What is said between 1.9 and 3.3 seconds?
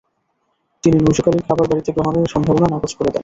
গ্রহণের সম্ভাবনা নাকচ করে দেন।